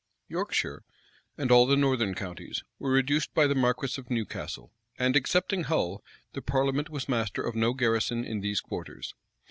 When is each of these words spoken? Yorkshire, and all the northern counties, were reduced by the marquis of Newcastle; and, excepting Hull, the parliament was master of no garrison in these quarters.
Yorkshire, 0.27 0.83
and 1.37 1.51
all 1.51 1.67
the 1.67 1.75
northern 1.75 2.15
counties, 2.15 2.63
were 2.79 2.89
reduced 2.89 3.31
by 3.35 3.45
the 3.45 3.53
marquis 3.53 4.01
of 4.01 4.09
Newcastle; 4.09 4.71
and, 4.97 5.15
excepting 5.15 5.65
Hull, 5.65 6.03
the 6.33 6.41
parliament 6.41 6.89
was 6.89 7.07
master 7.07 7.43
of 7.43 7.53
no 7.53 7.75
garrison 7.75 8.25
in 8.25 8.39
these 8.41 8.61
quarters. 8.61 9.13